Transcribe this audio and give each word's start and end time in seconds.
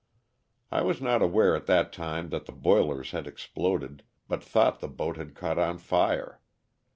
I 0.71 0.81
was 0.81 0.99
not 0.99 1.21
aware 1.21 1.55
at 1.55 1.67
that 1.67 1.93
time 1.93 2.29
that 2.29 2.47
the 2.47 2.51
boilers 2.51 3.11
had 3.11 3.27
exploded, 3.27 4.01
but 4.27 4.43
thought 4.43 4.79
the 4.79 4.87
boat 4.87 5.15
had 5.15 5.35
caught 5.35 5.59
on 5.59 5.77
fire. 5.77 6.41